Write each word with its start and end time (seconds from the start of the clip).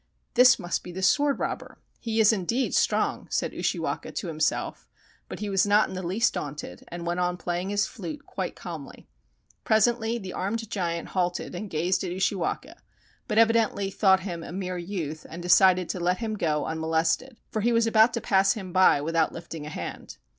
"This 0.33 0.57
must 0.57 0.83
be 0.83 0.91
the 0.91 1.03
sword 1.03 1.37
robber! 1.37 1.77
He 1.99 2.19
is, 2.19 2.33
indeed, 2.33 2.73
strong!" 2.73 3.27
said 3.29 3.53
Ushiwaka 3.53 4.11
to 4.13 4.27
himself, 4.29 4.89
but 5.29 5.41
he 5.41 5.47
was 5.47 5.67
not 5.67 5.89
in 5.89 5.93
the 5.93 6.01
least 6.01 6.33
daunted, 6.33 6.83
and 6.87 7.05
went 7.05 7.19
on 7.19 7.37
playing 7.37 7.69
his 7.69 7.85
flute 7.85 8.25
quite 8.25 8.55
calmly. 8.55 9.07
Presently 9.63 10.17
the 10.17 10.33
armed 10.33 10.67
giant 10.71 11.09
halted 11.09 11.53
and 11.53 11.69
gazed 11.69 12.03
at 12.03 12.09
Ushi 12.11 12.35
waka, 12.35 12.77
but 13.27 13.37
evidently 13.37 13.91
thought 13.91 14.21
him 14.21 14.41
a 14.41 14.51
mere 14.51 14.79
youth, 14.79 15.27
and 15.29 15.39
de 15.43 15.49
cided 15.49 15.87
to 15.89 15.99
let 15.99 16.17
him 16.17 16.33
go 16.35 16.65
unmolested, 16.65 17.37
for 17.51 17.61
he 17.61 17.71
was 17.71 17.85
about 17.85 18.11
to 18.15 18.21
pass 18.21 18.53
him 18.53 18.73
by 18.73 19.01
without 19.01 19.31
lifting 19.33 19.67
a 19.67 19.69
hand. 19.69 20.17